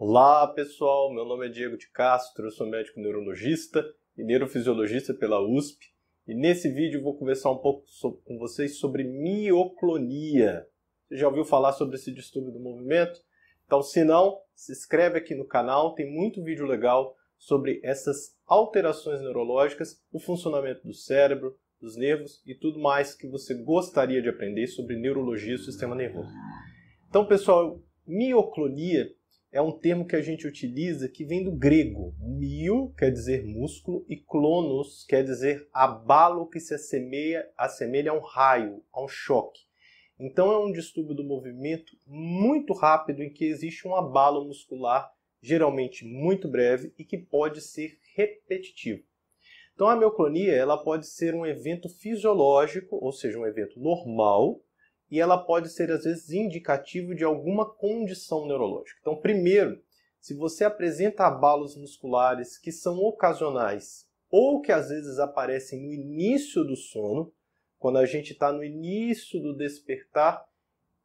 Olá 0.00 0.46
pessoal, 0.46 1.12
meu 1.12 1.24
nome 1.24 1.46
é 1.46 1.48
Diego 1.48 1.76
de 1.76 1.90
Castro, 1.90 2.48
sou 2.52 2.68
médico 2.68 3.00
neurologista 3.00 3.84
e 4.16 4.22
neurofisiologista 4.22 5.12
pela 5.12 5.40
USP 5.40 5.86
e 6.24 6.36
nesse 6.36 6.70
vídeo 6.70 7.02
vou 7.02 7.18
conversar 7.18 7.50
um 7.50 7.58
pouco 7.58 7.84
com 8.24 8.38
vocês 8.38 8.78
sobre 8.78 9.02
mioclonia. 9.02 10.64
Você 11.08 11.16
já 11.16 11.26
ouviu 11.26 11.44
falar 11.44 11.72
sobre 11.72 11.96
esse 11.96 12.14
distúrbio 12.14 12.52
do 12.52 12.60
movimento? 12.60 13.18
Então, 13.66 13.82
se 13.82 14.04
não, 14.04 14.38
se 14.54 14.70
inscreve 14.70 15.18
aqui 15.18 15.34
no 15.34 15.44
canal, 15.44 15.96
tem 15.96 16.08
muito 16.08 16.44
vídeo 16.44 16.64
legal 16.64 17.16
sobre 17.36 17.80
essas 17.82 18.36
alterações 18.46 19.20
neurológicas, 19.20 20.00
o 20.12 20.20
funcionamento 20.20 20.86
do 20.86 20.94
cérebro, 20.94 21.58
dos 21.80 21.96
nervos 21.96 22.40
e 22.46 22.54
tudo 22.54 22.78
mais 22.78 23.16
que 23.16 23.26
você 23.26 23.52
gostaria 23.64 24.22
de 24.22 24.28
aprender 24.28 24.68
sobre 24.68 24.94
neurologia 24.94 25.56
e 25.56 25.58
sistema 25.58 25.96
nervoso. 25.96 26.30
Então, 27.08 27.26
pessoal, 27.26 27.82
mioclonia 28.06 29.17
é 29.50 29.62
um 29.62 29.72
termo 29.72 30.06
que 30.06 30.14
a 30.14 30.20
gente 30.20 30.46
utiliza 30.46 31.08
que 31.08 31.24
vem 31.24 31.42
do 31.42 31.52
grego. 31.52 32.14
Mio 32.20 32.92
quer 32.98 33.10
dizer 33.10 33.44
músculo 33.44 34.04
e 34.08 34.16
clonos 34.16 35.04
quer 35.04 35.24
dizer 35.24 35.68
abalo 35.72 36.48
que 36.48 36.60
se 36.60 36.74
assemelha, 36.74 37.48
assemelha 37.56 38.10
a 38.10 38.14
um 38.14 38.20
raio, 38.20 38.82
a 38.92 39.02
um 39.02 39.08
choque. 39.08 39.62
Então 40.20 40.50
é 40.52 40.58
um 40.58 40.72
distúrbio 40.72 41.14
do 41.14 41.24
movimento 41.24 41.96
muito 42.06 42.72
rápido 42.74 43.22
em 43.22 43.32
que 43.32 43.44
existe 43.44 43.86
um 43.86 43.94
abalo 43.94 44.44
muscular, 44.44 45.10
geralmente 45.40 46.04
muito 46.04 46.48
breve 46.48 46.92
e 46.98 47.04
que 47.04 47.16
pode 47.16 47.60
ser 47.60 47.98
repetitivo. 48.14 49.02
Então 49.74 49.88
a 49.88 49.96
mioclonia 49.96 50.52
ela 50.52 50.76
pode 50.76 51.06
ser 51.06 51.34
um 51.34 51.46
evento 51.46 51.88
fisiológico, 51.88 52.96
ou 52.96 53.12
seja, 53.12 53.38
um 53.38 53.46
evento 53.46 53.78
normal, 53.78 54.60
e 55.10 55.20
ela 55.20 55.38
pode 55.38 55.70
ser 55.70 55.90
às 55.90 56.04
vezes 56.04 56.30
indicativo 56.30 57.14
de 57.14 57.24
alguma 57.24 57.68
condição 57.68 58.46
neurológica. 58.46 58.98
Então, 59.00 59.16
primeiro, 59.16 59.80
se 60.20 60.34
você 60.34 60.64
apresenta 60.64 61.26
abalos 61.26 61.76
musculares 61.76 62.58
que 62.58 62.70
são 62.70 62.98
ocasionais 62.98 64.06
ou 64.30 64.60
que 64.60 64.72
às 64.72 64.90
vezes 64.90 65.18
aparecem 65.18 65.80
no 65.82 65.92
início 65.92 66.64
do 66.64 66.76
sono, 66.76 67.32
quando 67.78 67.98
a 67.98 68.06
gente 68.06 68.32
está 68.32 68.52
no 68.52 68.62
início 68.62 69.40
do 69.40 69.56
despertar, 69.56 70.46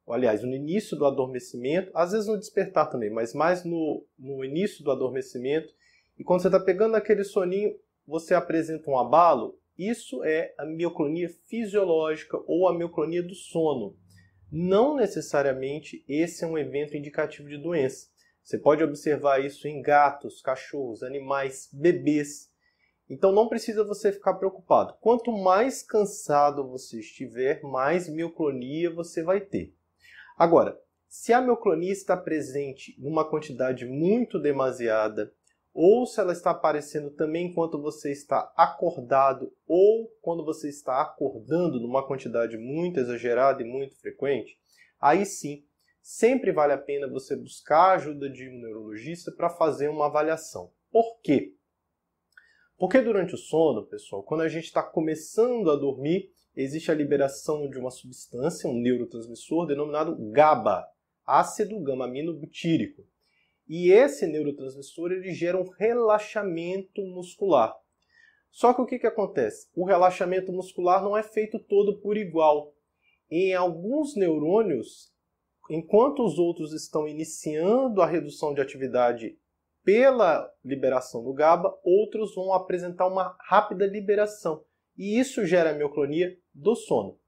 aliás, 0.06 0.42
no 0.42 0.54
início 0.54 0.96
do 0.96 1.06
adormecimento, 1.06 1.90
às 1.94 2.12
vezes 2.12 2.26
no 2.26 2.38
despertar 2.38 2.90
também, 2.90 3.10
mas 3.10 3.32
mais 3.32 3.64
no, 3.64 4.04
no 4.18 4.44
início 4.44 4.84
do 4.84 4.90
adormecimento, 4.90 5.72
e 6.18 6.24
quando 6.24 6.42
você 6.42 6.48
está 6.48 6.60
pegando 6.60 6.96
aquele 6.96 7.24
soninho, 7.24 7.74
você 8.06 8.34
apresenta 8.34 8.90
um 8.90 8.98
abalo, 8.98 9.58
isso 9.78 10.22
é 10.24 10.54
a 10.58 10.64
mioclonia 10.64 11.28
fisiológica 11.46 12.38
ou 12.46 12.68
a 12.68 12.74
mioclonia 12.76 13.22
do 13.22 13.34
sono. 13.34 13.96
Não 14.50 14.94
necessariamente 14.94 16.04
esse 16.08 16.44
é 16.44 16.46
um 16.46 16.56
evento 16.56 16.96
indicativo 16.96 17.48
de 17.48 17.58
doença. 17.58 18.06
Você 18.42 18.58
pode 18.58 18.84
observar 18.84 19.44
isso 19.44 19.66
em 19.66 19.82
gatos, 19.82 20.40
cachorros, 20.40 21.02
animais, 21.02 21.68
bebês. 21.72 22.52
Então 23.08 23.32
não 23.32 23.48
precisa 23.48 23.82
você 23.84 24.12
ficar 24.12 24.34
preocupado. 24.34 24.94
Quanto 25.00 25.32
mais 25.32 25.82
cansado 25.82 26.68
você 26.68 27.00
estiver, 27.00 27.62
mais 27.62 28.08
mioclonia 28.08 28.90
você 28.90 29.22
vai 29.22 29.40
ter. 29.40 29.74
Agora, 30.36 30.78
se 31.08 31.32
a 31.32 31.40
mioclonia 31.40 31.92
está 31.92 32.16
presente 32.16 32.94
numa 32.98 33.24
quantidade 33.24 33.86
muito 33.86 34.38
demasiada, 34.38 35.32
ou 35.74 36.06
se 36.06 36.20
ela 36.20 36.32
está 36.32 36.52
aparecendo 36.52 37.10
também 37.10 37.48
enquanto 37.48 37.82
você 37.82 38.12
está 38.12 38.52
acordado 38.56 39.52
ou 39.66 40.08
quando 40.22 40.44
você 40.44 40.68
está 40.68 41.02
acordando 41.02 41.80
numa 41.80 42.06
quantidade 42.06 42.56
muito 42.56 43.00
exagerada 43.00 43.60
e 43.60 43.66
muito 43.66 43.98
frequente, 43.98 44.56
aí 45.00 45.26
sim, 45.26 45.64
sempre 46.00 46.52
vale 46.52 46.72
a 46.72 46.78
pena 46.78 47.10
você 47.10 47.34
buscar 47.34 47.90
a 47.90 47.94
ajuda 47.94 48.30
de 48.30 48.48
um 48.48 48.60
neurologista 48.60 49.32
para 49.32 49.50
fazer 49.50 49.88
uma 49.88 50.06
avaliação. 50.06 50.70
Por 50.92 51.18
quê? 51.20 51.56
Porque 52.78 53.00
durante 53.00 53.34
o 53.34 53.38
sono, 53.38 53.84
pessoal, 53.86 54.22
quando 54.22 54.42
a 54.42 54.48
gente 54.48 54.64
está 54.64 54.82
começando 54.82 55.70
a 55.70 55.76
dormir, 55.76 56.30
existe 56.54 56.90
a 56.90 56.94
liberação 56.94 57.68
de 57.68 57.78
uma 57.78 57.90
substância, 57.90 58.70
um 58.70 58.80
neurotransmissor 58.80 59.66
denominado 59.66 60.16
GABA, 60.30 60.86
ácido 61.26 61.80
gama-amino 61.80 62.32
butírico. 62.32 63.04
E 63.68 63.90
esse 63.90 64.26
neurotransmissor 64.26 65.12
ele 65.12 65.32
gera 65.32 65.58
um 65.58 65.68
relaxamento 65.78 67.02
muscular. 67.02 67.74
Só 68.50 68.72
que 68.72 68.82
o 68.82 68.86
que, 68.86 68.98
que 68.98 69.06
acontece? 69.06 69.68
O 69.74 69.84
relaxamento 69.84 70.52
muscular 70.52 71.02
não 71.02 71.16
é 71.16 71.22
feito 71.22 71.58
todo 71.58 72.00
por 72.00 72.16
igual. 72.16 72.72
Em 73.30 73.54
alguns 73.54 74.14
neurônios, 74.14 75.12
enquanto 75.68 76.24
os 76.24 76.38
outros 76.38 76.72
estão 76.72 77.08
iniciando 77.08 78.00
a 78.00 78.06
redução 78.06 78.54
de 78.54 78.60
atividade 78.60 79.36
pela 79.82 80.50
liberação 80.64 81.22
do 81.22 81.32
GABA, 81.32 81.74
outros 81.82 82.34
vão 82.34 82.52
apresentar 82.52 83.06
uma 83.06 83.36
rápida 83.40 83.86
liberação. 83.86 84.64
E 84.96 85.18
isso 85.18 85.44
gera 85.44 85.74
mioclonia 85.74 86.36
do 86.54 86.76
sono. 86.76 87.18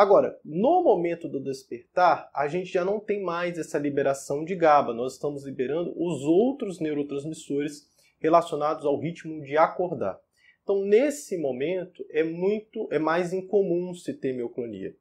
Agora, 0.00 0.40
no 0.42 0.82
momento 0.82 1.28
do 1.28 1.38
despertar, 1.38 2.30
a 2.34 2.48
gente 2.48 2.72
já 2.72 2.82
não 2.82 2.98
tem 2.98 3.22
mais 3.22 3.58
essa 3.58 3.78
liberação 3.78 4.46
de 4.46 4.56
GABA, 4.56 4.94
nós 4.94 5.12
estamos 5.12 5.44
liberando 5.44 5.92
os 5.94 6.22
outros 6.22 6.80
neurotransmissores 6.80 7.86
relacionados 8.18 8.86
ao 8.86 8.98
ritmo 8.98 9.42
de 9.42 9.58
acordar. 9.58 10.18
Então, 10.62 10.82
nesse 10.86 11.36
momento, 11.36 12.02
é 12.08 12.24
muito 12.24 12.88
é 12.90 12.98
mais 12.98 13.34
incomum 13.34 13.92
se 13.92 14.14
ter 14.14 14.32
mioclonia. 14.32 14.96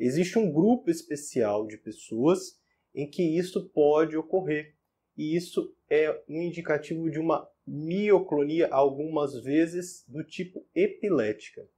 Existe 0.00 0.38
um 0.38 0.50
grupo 0.50 0.88
especial 0.90 1.66
de 1.66 1.76
pessoas 1.76 2.58
em 2.94 3.06
que 3.06 3.22
isso 3.22 3.68
pode 3.68 4.16
ocorrer, 4.16 4.74
e 5.14 5.36
isso 5.36 5.76
é 5.90 6.22
um 6.26 6.40
indicativo 6.40 7.10
de 7.10 7.18
uma 7.18 7.46
mioclonia 7.66 8.68
algumas 8.70 9.38
vezes 9.42 10.06
do 10.08 10.24
tipo 10.24 10.64
epilética. 10.74 11.68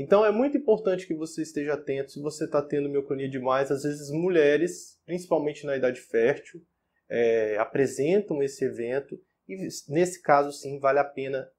Então 0.00 0.24
é 0.24 0.30
muito 0.30 0.56
importante 0.56 1.08
que 1.08 1.12
você 1.12 1.42
esteja 1.42 1.74
atento 1.74 2.12
se 2.12 2.22
você 2.22 2.44
está 2.44 2.62
tendo 2.62 2.88
mioclonia 2.88 3.28
demais. 3.28 3.68
Às 3.68 3.82
vezes 3.82 4.12
mulheres, 4.12 4.96
principalmente 5.04 5.66
na 5.66 5.76
idade 5.76 6.00
fértil, 6.00 6.64
é, 7.08 7.56
apresentam 7.58 8.40
esse 8.40 8.64
evento 8.64 9.20
e 9.48 9.56
nesse 9.88 10.22
caso 10.22 10.52
sim 10.52 10.78
vale 10.78 11.00
a 11.00 11.04
pena 11.04 11.50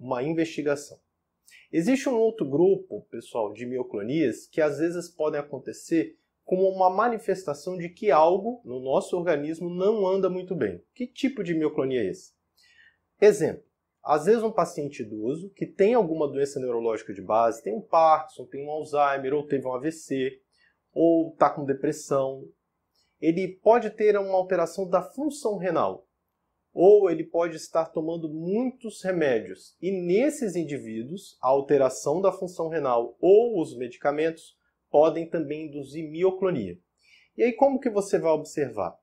uma 0.00 0.22
investigação. 0.22 0.98
Existe 1.70 2.08
um 2.08 2.16
outro 2.16 2.48
grupo, 2.48 3.06
pessoal, 3.10 3.52
de 3.52 3.66
mioclonias 3.66 4.46
que 4.46 4.62
às 4.62 4.78
vezes 4.78 5.10
podem 5.10 5.38
acontecer 5.38 6.16
como 6.46 6.66
uma 6.70 6.88
manifestação 6.88 7.76
de 7.76 7.90
que 7.90 8.10
algo 8.10 8.62
no 8.64 8.80
nosso 8.80 9.18
organismo 9.18 9.68
não 9.68 10.06
anda 10.06 10.30
muito 10.30 10.54
bem. 10.54 10.82
Que 10.94 11.06
tipo 11.06 11.44
de 11.44 11.52
mioclonia 11.52 12.00
é 12.00 12.06
esse? 12.06 12.32
Exemplo, 13.20 13.62
às 14.02 14.24
vezes 14.24 14.42
um 14.42 14.50
paciente 14.50 15.02
idoso 15.02 15.50
que 15.50 15.66
tem 15.66 15.94
alguma 15.94 16.26
doença 16.28 16.58
neurológica 16.58 17.12
de 17.14 17.22
base, 17.22 17.62
tem 17.62 17.74
um 17.74 17.80
Parkinson, 17.80 18.46
tem 18.46 18.66
um 18.66 18.70
Alzheimer, 18.70 19.34
ou 19.34 19.46
teve 19.46 19.66
um 19.66 19.74
AVC, 19.74 20.40
ou 20.92 21.30
está 21.32 21.48
com 21.48 21.64
depressão, 21.64 22.44
ele 23.20 23.48
pode 23.62 23.90
ter 23.90 24.18
uma 24.18 24.34
alteração 24.34 24.88
da 24.88 25.00
função 25.00 25.56
renal, 25.56 26.06
ou 26.74 27.08
ele 27.08 27.22
pode 27.22 27.56
estar 27.56 27.86
tomando 27.86 28.28
muitos 28.28 29.02
remédios. 29.02 29.76
E 29.80 29.92
nesses 29.92 30.56
indivíduos, 30.56 31.38
a 31.40 31.48
alteração 31.48 32.20
da 32.20 32.32
função 32.32 32.68
renal 32.68 33.16
ou 33.20 33.60
os 33.60 33.76
medicamentos 33.76 34.56
podem 34.90 35.28
também 35.28 35.66
induzir 35.66 36.10
mioclonia. 36.10 36.76
E 37.36 37.44
aí 37.44 37.52
como 37.52 37.78
que 37.78 37.88
você 37.88 38.18
vai 38.18 38.32
observar? 38.32 38.98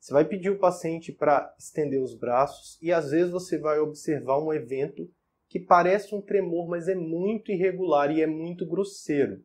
Você 0.00 0.14
vai 0.14 0.24
pedir 0.24 0.48
o 0.48 0.58
paciente 0.58 1.12
para 1.12 1.54
estender 1.58 2.02
os 2.02 2.14
braços 2.14 2.78
e 2.80 2.90
às 2.90 3.10
vezes 3.10 3.30
você 3.30 3.58
vai 3.58 3.78
observar 3.78 4.38
um 4.38 4.50
evento 4.50 5.06
que 5.46 5.60
parece 5.60 6.14
um 6.14 6.22
tremor, 6.22 6.66
mas 6.66 6.88
é 6.88 6.94
muito 6.94 7.52
irregular 7.52 8.10
e 8.10 8.22
é 8.22 8.26
muito 8.26 8.64
grosseiro. 8.64 9.44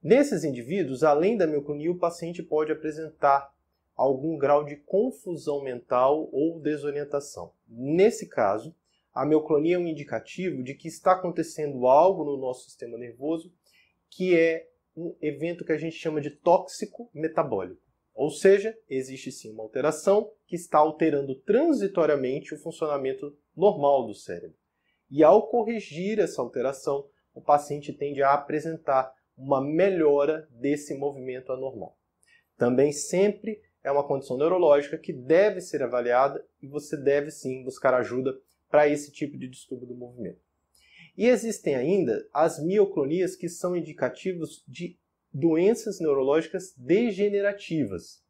Nesses 0.00 0.44
indivíduos, 0.44 1.02
além 1.02 1.36
da 1.36 1.44
mioclonia, 1.44 1.90
o 1.90 1.98
paciente 1.98 2.40
pode 2.40 2.70
apresentar 2.70 3.52
algum 3.96 4.38
grau 4.38 4.64
de 4.64 4.76
confusão 4.76 5.60
mental 5.60 6.28
ou 6.30 6.60
desorientação. 6.60 7.52
Nesse 7.66 8.28
caso, 8.28 8.72
a 9.12 9.26
mioclonia 9.26 9.74
é 9.74 9.78
um 9.78 9.88
indicativo 9.88 10.62
de 10.62 10.74
que 10.74 10.86
está 10.86 11.12
acontecendo 11.12 11.88
algo 11.88 12.22
no 12.22 12.36
nosso 12.36 12.64
sistema 12.64 12.96
nervoso 12.96 13.52
que 14.08 14.36
é 14.36 14.68
um 14.96 15.16
evento 15.20 15.64
que 15.64 15.72
a 15.72 15.78
gente 15.78 15.96
chama 15.96 16.20
de 16.20 16.30
tóxico 16.30 17.10
metabólico. 17.12 17.87
Ou 18.18 18.30
seja, 18.30 18.76
existe 18.90 19.30
sim 19.30 19.52
uma 19.52 19.62
alteração 19.62 20.32
que 20.44 20.56
está 20.56 20.78
alterando 20.78 21.36
transitoriamente 21.36 22.52
o 22.52 22.58
funcionamento 22.58 23.32
normal 23.56 24.08
do 24.08 24.12
cérebro. 24.12 24.56
E 25.08 25.22
ao 25.22 25.46
corrigir 25.46 26.18
essa 26.18 26.42
alteração, 26.42 27.08
o 27.32 27.40
paciente 27.40 27.92
tende 27.92 28.20
a 28.20 28.34
apresentar 28.34 29.14
uma 29.36 29.60
melhora 29.60 30.48
desse 30.50 30.98
movimento 30.98 31.52
anormal. 31.52 31.96
Também 32.56 32.90
sempre 32.90 33.62
é 33.84 33.92
uma 33.92 34.04
condição 34.04 34.36
neurológica 34.36 34.98
que 34.98 35.12
deve 35.12 35.60
ser 35.60 35.84
avaliada 35.84 36.44
e 36.60 36.66
você 36.66 36.96
deve 36.96 37.30
sim 37.30 37.62
buscar 37.62 37.94
ajuda 37.94 38.36
para 38.68 38.88
esse 38.88 39.12
tipo 39.12 39.38
de 39.38 39.48
distúrbio 39.48 39.86
do 39.86 39.94
movimento. 39.94 40.40
E 41.16 41.28
existem 41.28 41.76
ainda 41.76 42.28
as 42.34 42.60
mioclonias 42.60 43.36
que 43.36 43.48
são 43.48 43.76
indicativos 43.76 44.64
de 44.66 44.98
doenças 45.32 46.00
neurológicas 46.00 46.74
degenerativas. 46.76 48.22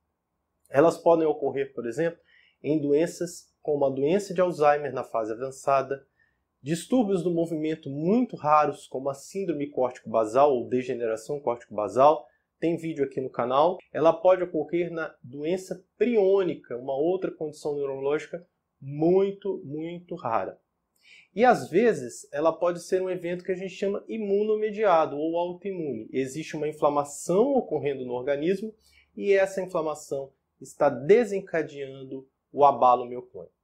Elas 0.71 0.99
podem 0.99 1.27
ocorrer, 1.27 1.73
por 1.75 1.87
exemplo, 1.87 2.21
em 2.63 2.81
doenças 2.81 3.49
como 3.63 3.85
a 3.85 3.91
doença 3.91 4.35
de 4.35 4.41
Alzheimer 4.41 4.93
na 4.93 5.05
fase 5.05 5.33
avançada, 5.33 6.07
distúrbios 6.63 7.23
do 7.23 7.31
movimento 7.31 7.89
muito 7.89 8.37
raros 8.37 8.87
como 8.87 9.09
a 9.09 9.15
síndrome 9.15 9.71
córtico-basal 9.71 10.53
ou 10.53 10.69
degeneração 10.69 11.41
córtico-basal, 11.41 12.27
tem 12.59 12.77
vídeo 12.77 13.05
aqui 13.05 13.21
no 13.21 13.31
canal. 13.31 13.79
Ela 13.93 14.13
pode 14.13 14.43
ocorrer 14.43 14.91
na 14.91 15.15
doença 15.23 15.85
priônica, 15.97 16.77
uma 16.77 16.97
outra 16.97 17.31
condição 17.31 17.75
neurológica 17.75 18.45
muito, 18.81 19.63
muito 19.65 20.15
rara. 20.15 20.59
E 21.35 21.45
às 21.45 21.71
vezes 21.71 22.29
ela 22.33 22.53
pode 22.53 22.83
ser 22.83 23.01
um 23.03 23.11
evento 23.11 23.45
que 23.45 23.53
a 23.53 23.57
gente 23.57 23.75
chama 23.75 24.05
imunomediado 24.09 25.17
ou 25.17 25.37
autoimune. 25.37 26.09
Existe 26.13 26.57
uma 26.57 26.69
inflamação 26.69 27.55
ocorrendo 27.55 28.05
no 28.05 28.15
organismo 28.15 28.75
e 29.17 29.33
essa 29.33 29.63
inflamação 29.63 30.33
está 30.61 30.89
desencadeando 30.89 32.27
o 32.53 32.65
abalo 32.65 33.07
mioclônico. 33.07 33.55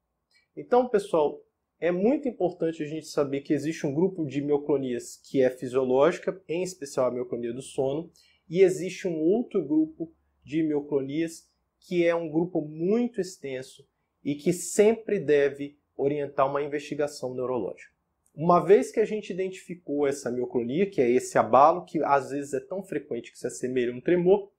Então, 0.56 0.88
pessoal, 0.88 1.42
é 1.80 1.90
muito 1.90 2.28
importante 2.28 2.82
a 2.82 2.86
gente 2.86 3.06
saber 3.06 3.40
que 3.40 3.52
existe 3.52 3.86
um 3.86 3.94
grupo 3.94 4.24
de 4.24 4.40
mioclonias 4.40 5.16
que 5.16 5.42
é 5.42 5.50
fisiológica, 5.50 6.40
em 6.48 6.62
especial 6.62 7.06
a 7.06 7.10
mioclonia 7.10 7.52
do 7.52 7.62
sono, 7.62 8.10
e 8.48 8.60
existe 8.60 9.08
um 9.08 9.18
outro 9.20 9.64
grupo 9.64 10.12
de 10.44 10.62
mioclonias 10.62 11.48
que 11.80 12.06
é 12.06 12.14
um 12.14 12.30
grupo 12.30 12.62
muito 12.62 13.20
extenso 13.20 13.86
e 14.24 14.34
que 14.34 14.52
sempre 14.52 15.18
deve 15.18 15.76
orientar 15.96 16.48
uma 16.48 16.62
investigação 16.62 17.34
neurológica. 17.34 17.92
Uma 18.34 18.64
vez 18.64 18.90
que 18.90 18.98
a 18.98 19.04
gente 19.04 19.32
identificou 19.32 20.06
essa 20.06 20.30
mioclonia, 20.30 20.90
que 20.90 21.00
é 21.00 21.08
esse 21.08 21.38
abalo, 21.38 21.84
que 21.84 22.02
às 22.02 22.30
vezes 22.30 22.52
é 22.52 22.60
tão 22.60 22.82
frequente 22.82 23.30
que 23.30 23.38
se 23.38 23.46
assemelha 23.46 23.92
a 23.92 23.96
um 23.96 24.00
tremor, 24.00 24.50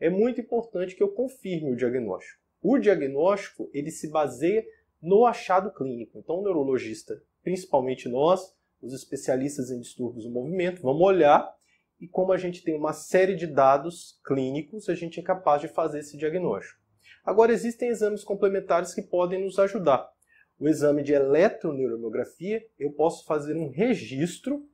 é 0.00 0.08
muito 0.08 0.40
importante 0.40 0.94
que 0.94 1.02
eu 1.02 1.08
confirme 1.08 1.72
o 1.72 1.76
diagnóstico. 1.76 2.40
O 2.62 2.78
diagnóstico 2.78 3.70
ele 3.74 3.90
se 3.90 4.10
baseia 4.10 4.64
no 5.00 5.26
achado 5.26 5.72
clínico. 5.72 6.18
Então, 6.18 6.36
o 6.36 6.42
neurologista, 6.42 7.22
principalmente 7.42 8.08
nós, 8.08 8.56
os 8.80 8.94
especialistas 8.94 9.70
em 9.70 9.80
distúrbios 9.80 10.24
do 10.24 10.30
movimento, 10.30 10.82
vamos 10.82 11.02
olhar 11.02 11.54
e 12.00 12.06
como 12.06 12.32
a 12.32 12.36
gente 12.36 12.62
tem 12.62 12.76
uma 12.76 12.92
série 12.92 13.34
de 13.34 13.46
dados 13.46 14.20
clínicos, 14.24 14.88
a 14.88 14.94
gente 14.94 15.18
é 15.18 15.22
capaz 15.22 15.60
de 15.60 15.68
fazer 15.68 15.98
esse 15.98 16.16
diagnóstico. 16.16 16.80
Agora, 17.24 17.52
existem 17.52 17.88
exames 17.88 18.22
complementares 18.22 18.94
que 18.94 19.02
podem 19.02 19.44
nos 19.44 19.58
ajudar. 19.58 20.08
O 20.58 20.68
exame 20.68 21.02
de 21.04 21.12
eletroneuromiografia, 21.12 22.66
eu 22.78 22.90
posso 22.90 23.24
fazer 23.24 23.56
um 23.56 23.68
registro 23.68 24.68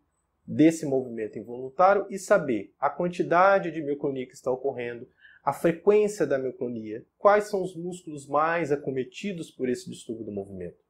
desse 0.47 0.87
movimento 0.87 1.39
involuntário 1.39 2.07
e 2.09 2.19
saber 2.19 2.73
a 2.79 2.89
quantidade 2.89 3.71
de 3.71 3.83
mioclonia 3.83 4.27
que 4.27 4.35
está 4.35 4.51
ocorrendo, 4.51 5.07
a 5.43 5.53
frequência 5.53 6.27
da 6.27 6.39
mioclonia, 6.39 7.05
quais 7.19 7.49
são 7.49 7.63
os 7.63 7.77
músculos 7.77 8.27
mais 8.27 8.73
acometidos 8.73 9.51
por 9.51 9.69
esse 9.69 9.91
distúrbio 9.91 10.25
do 10.25 10.33
movimento. 10.33 10.83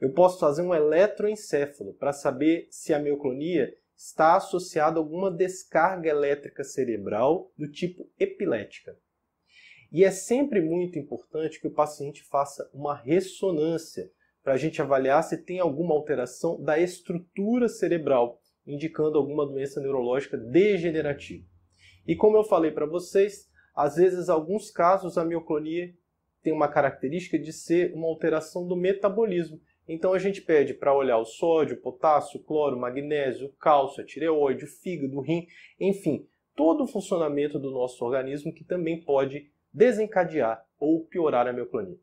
Eu 0.00 0.12
posso 0.12 0.38
fazer 0.38 0.62
um 0.62 0.74
eletroencefalo 0.74 1.94
para 1.94 2.12
saber 2.12 2.68
se 2.70 2.94
a 2.94 3.00
mioclonia 3.00 3.74
está 3.96 4.36
associada 4.36 4.98
a 4.98 5.02
alguma 5.02 5.30
descarga 5.30 6.08
elétrica 6.08 6.62
cerebral 6.62 7.50
do 7.56 7.70
tipo 7.70 8.08
epilética. 8.18 8.96
E 9.92 10.04
é 10.04 10.10
sempre 10.10 10.60
muito 10.60 10.98
importante 10.98 11.60
que 11.60 11.66
o 11.66 11.72
paciente 11.72 12.22
faça 12.24 12.68
uma 12.72 12.94
ressonância 12.94 14.10
para 14.42 14.54
a 14.54 14.56
gente 14.56 14.82
avaliar 14.82 15.22
se 15.22 15.38
tem 15.38 15.58
alguma 15.58 15.94
alteração 15.94 16.60
da 16.62 16.78
estrutura 16.78 17.68
cerebral, 17.68 18.40
indicando 18.66 19.16
alguma 19.16 19.46
doença 19.46 19.80
neurológica 19.80 20.36
degenerativa. 20.36 21.46
E 22.06 22.14
como 22.14 22.36
eu 22.36 22.44
falei 22.44 22.70
para 22.70 22.86
vocês, 22.86 23.48
às 23.74 23.96
vezes, 23.96 24.28
alguns 24.28 24.70
casos, 24.70 25.16
a 25.16 25.24
mioclonia 25.24 25.94
tem 26.42 26.52
uma 26.52 26.68
característica 26.68 27.38
de 27.38 27.52
ser 27.52 27.94
uma 27.94 28.06
alteração 28.06 28.66
do 28.66 28.76
metabolismo, 28.76 29.58
então 29.88 30.14
a 30.14 30.18
gente 30.18 30.40
pede 30.40 30.72
para 30.72 30.94
olhar 30.94 31.18
o 31.18 31.24
sódio, 31.24 31.76
o 31.76 31.80
potássio, 31.80 32.40
o 32.40 32.42
cloro, 32.42 32.76
o 32.76 32.80
magnésio, 32.80 33.48
o 33.48 33.52
cálcio, 33.52 34.02
a 34.02 34.06
tireoide, 34.06 34.64
o 34.64 34.68
fígado, 34.68 35.16
o 35.16 35.20
rim, 35.20 35.46
enfim, 35.78 36.26
todo 36.54 36.84
o 36.84 36.86
funcionamento 36.86 37.58
do 37.58 37.70
nosso 37.70 38.04
organismo 38.04 38.52
que 38.52 38.64
também 38.64 39.02
pode 39.02 39.50
desencadear 39.74 40.64
ou 40.78 41.04
piorar 41.04 41.48
a 41.48 41.52
mioclonia. 41.52 41.98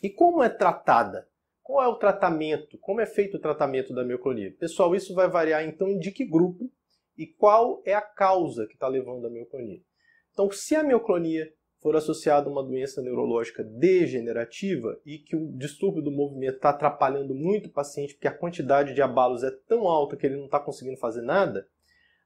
E 0.00 0.08
como 0.08 0.42
é 0.42 0.48
tratada? 0.48 1.28
Qual 1.62 1.84
é 1.84 1.88
o 1.88 1.96
tratamento? 1.96 2.78
Como 2.78 3.00
é 3.00 3.06
feito 3.06 3.36
o 3.36 3.40
tratamento 3.40 3.92
da 3.92 4.04
mioclonia? 4.04 4.54
Pessoal, 4.58 4.94
isso 4.94 5.12
vai 5.12 5.28
variar 5.28 5.64
então 5.64 5.98
de 5.98 6.12
que 6.12 6.24
grupo 6.24 6.70
e 7.16 7.26
qual 7.26 7.82
é 7.84 7.92
a 7.92 8.00
causa 8.00 8.66
que 8.66 8.74
está 8.74 8.86
levando 8.86 9.26
a 9.26 9.30
mioclonia. 9.30 9.82
Então, 10.32 10.50
se 10.52 10.76
a 10.76 10.84
mioclonia 10.84 11.52
for 11.80 11.94
associado 11.96 12.48
a 12.48 12.52
uma 12.52 12.62
doença 12.62 13.02
neurológica 13.02 13.62
degenerativa 13.62 15.00
e 15.04 15.18
que 15.18 15.36
o 15.36 15.52
distúrbio 15.56 16.02
do 16.02 16.10
movimento 16.10 16.56
está 16.56 16.70
atrapalhando 16.70 17.34
muito 17.34 17.66
o 17.66 17.72
paciente 17.72 18.14
porque 18.14 18.28
a 18.28 18.36
quantidade 18.36 18.94
de 18.94 19.02
abalos 19.02 19.42
é 19.42 19.50
tão 19.50 19.86
alta 19.86 20.16
que 20.16 20.26
ele 20.26 20.36
não 20.36 20.46
está 20.46 20.58
conseguindo 20.58 20.96
fazer 20.96 21.22
nada, 21.22 21.68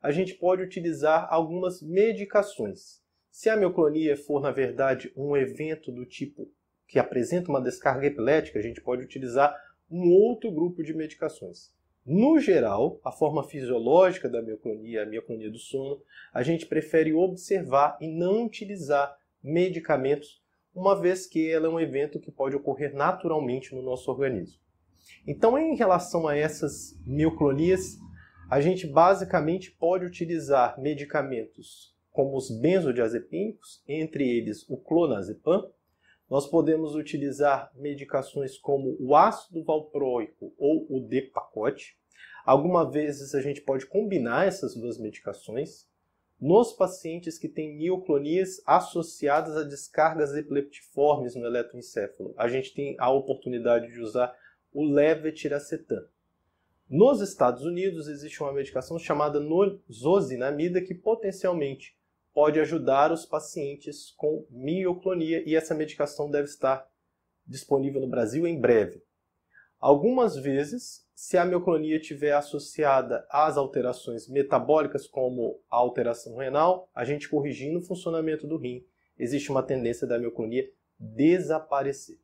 a 0.00 0.10
gente 0.10 0.34
pode 0.34 0.62
utilizar 0.62 1.26
algumas 1.30 1.82
medicações. 1.82 3.01
Se 3.32 3.48
a 3.48 3.56
mioclonia 3.56 4.14
for, 4.14 4.42
na 4.42 4.50
verdade, 4.50 5.10
um 5.16 5.34
evento 5.34 5.90
do 5.90 6.04
tipo 6.04 6.52
que 6.86 6.98
apresenta 6.98 7.48
uma 7.48 7.62
descarga 7.62 8.06
epilética, 8.06 8.58
a 8.58 8.62
gente 8.62 8.82
pode 8.82 9.02
utilizar 9.02 9.56
um 9.90 10.10
outro 10.10 10.52
grupo 10.52 10.82
de 10.82 10.92
medicações. 10.92 11.72
No 12.04 12.38
geral, 12.38 13.00
a 13.02 13.10
forma 13.10 13.42
fisiológica 13.42 14.28
da 14.28 14.42
mioclonia, 14.42 15.02
a 15.02 15.06
mioclonia 15.06 15.50
do 15.50 15.58
sono, 15.58 16.02
a 16.30 16.42
gente 16.42 16.66
prefere 16.66 17.14
observar 17.14 17.96
e 18.02 18.06
não 18.06 18.44
utilizar 18.44 19.16
medicamentos, 19.42 20.42
uma 20.74 21.00
vez 21.00 21.26
que 21.26 21.50
ela 21.50 21.66
é 21.66 21.70
um 21.70 21.80
evento 21.80 22.20
que 22.20 22.30
pode 22.30 22.54
ocorrer 22.54 22.94
naturalmente 22.94 23.74
no 23.74 23.80
nosso 23.80 24.10
organismo. 24.10 24.60
Então, 25.26 25.58
em 25.58 25.74
relação 25.74 26.28
a 26.28 26.36
essas 26.36 27.00
mioclonias, 27.06 27.96
a 28.50 28.60
gente 28.60 28.86
basicamente 28.86 29.70
pode 29.70 30.04
utilizar 30.04 30.78
medicamentos 30.78 31.91
como 32.12 32.36
os 32.36 32.50
benzodiazepínicos, 32.50 33.82
entre 33.88 34.28
eles 34.28 34.68
o 34.68 34.76
clonazepam. 34.76 35.70
Nós 36.28 36.46
podemos 36.46 36.94
utilizar 36.94 37.72
medicações 37.74 38.58
como 38.58 38.96
o 39.00 39.16
ácido 39.16 39.64
valproico 39.64 40.52
ou 40.58 40.86
o 40.88 41.00
depacote. 41.00 41.96
Algumas 42.44 42.92
vezes 42.92 43.34
a 43.34 43.40
gente 43.40 43.60
pode 43.60 43.86
combinar 43.86 44.46
essas 44.46 44.74
duas 44.74 44.98
medicações 44.98 45.90
nos 46.40 46.72
pacientes 46.72 47.38
que 47.38 47.48
têm 47.48 47.76
mioclonias 47.76 48.60
associadas 48.66 49.56
a 49.56 49.62
descargas 49.62 50.34
epileptiformes 50.34 51.36
no 51.36 51.46
eletroencefalo. 51.46 52.34
A 52.36 52.48
gente 52.48 52.74
tem 52.74 52.96
a 52.98 53.10
oportunidade 53.10 53.92
de 53.92 54.00
usar 54.00 54.34
o 54.72 54.84
levetiracetam. 54.84 56.04
Nos 56.90 57.20
Estados 57.20 57.64
Unidos 57.64 58.08
existe 58.08 58.42
uma 58.42 58.52
medicação 58.52 58.98
chamada 58.98 59.40
zosinamida 59.90 60.82
que 60.82 60.94
potencialmente 60.94 61.96
pode 62.34 62.58
ajudar 62.60 63.12
os 63.12 63.26
pacientes 63.26 64.12
com 64.16 64.46
mioclonia 64.50 65.42
e 65.46 65.54
essa 65.54 65.74
medicação 65.74 66.30
deve 66.30 66.48
estar 66.48 66.86
disponível 67.46 68.00
no 68.00 68.08
Brasil 68.08 68.46
em 68.46 68.60
breve. 68.60 69.02
Algumas 69.78 70.36
vezes, 70.36 71.06
se 71.14 71.36
a 71.36 71.44
mioclonia 71.44 71.96
estiver 71.96 72.32
associada 72.32 73.26
às 73.30 73.56
alterações 73.56 74.28
metabólicas, 74.28 75.06
como 75.06 75.60
a 75.70 75.76
alteração 75.76 76.36
renal, 76.36 76.88
a 76.94 77.04
gente 77.04 77.28
corrigindo 77.28 77.80
o 77.80 77.82
funcionamento 77.82 78.46
do 78.46 78.56
rim, 78.56 78.84
existe 79.18 79.50
uma 79.50 79.62
tendência 79.62 80.06
da 80.06 80.18
mioclonia 80.18 80.70
desaparecer. 80.98 82.18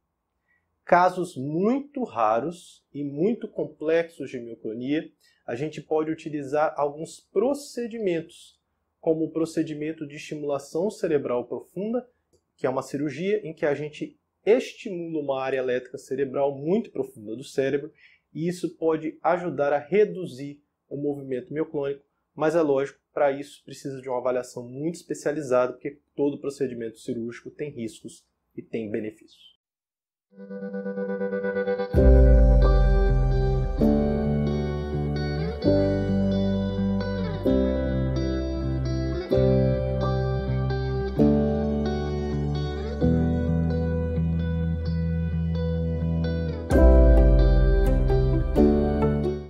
Casos 0.84 1.36
muito 1.36 2.02
raros 2.02 2.86
e 2.94 3.04
muito 3.04 3.46
complexos 3.46 4.30
de 4.30 4.40
mioclonia, 4.40 5.10
a 5.46 5.54
gente 5.54 5.80
pode 5.80 6.10
utilizar 6.10 6.74
alguns 6.76 7.20
procedimentos, 7.20 8.57
como 9.00 9.24
o 9.24 9.30
procedimento 9.30 10.06
de 10.06 10.16
estimulação 10.16 10.90
cerebral 10.90 11.46
profunda, 11.46 12.08
que 12.56 12.66
é 12.66 12.70
uma 12.70 12.82
cirurgia 12.82 13.40
em 13.46 13.54
que 13.54 13.64
a 13.64 13.74
gente 13.74 14.18
estimula 14.44 15.22
uma 15.22 15.42
área 15.42 15.58
elétrica 15.58 15.98
cerebral 15.98 16.56
muito 16.56 16.90
profunda 16.90 17.36
do 17.36 17.44
cérebro 17.44 17.92
e 18.32 18.48
isso 18.48 18.76
pode 18.76 19.18
ajudar 19.22 19.72
a 19.72 19.78
reduzir 19.78 20.60
o 20.88 20.96
movimento 20.96 21.52
mioclônico, 21.52 22.04
mas 22.34 22.54
é 22.54 22.62
lógico, 22.62 22.98
para 23.12 23.32
isso 23.32 23.62
precisa 23.64 24.00
de 24.00 24.08
uma 24.08 24.18
avaliação 24.18 24.62
muito 24.62 24.94
especializada, 24.94 25.72
porque 25.72 25.98
todo 26.14 26.40
procedimento 26.40 26.98
cirúrgico 26.98 27.50
tem 27.50 27.70
riscos 27.70 28.24
e 28.56 28.62
tem 28.62 28.90
benefícios. 28.90 29.58